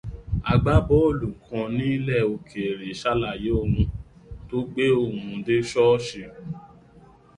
Agbábọ́ọ̀lù 0.51 1.29
kan 1.45 1.67
nílẹ̀ 1.77 2.25
òkèrè 2.33 2.87
ṣàlàyé 3.01 3.51
ohun 3.61 3.85
tó 4.47 4.57
gbe 4.71 4.85
òun 4.99 5.21
dé 5.45 5.55
ṣọ́ọ̀ṣì. 5.71 6.23